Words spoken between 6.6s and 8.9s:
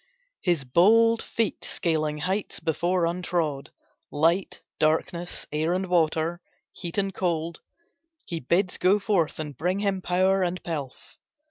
heat and cold, He bids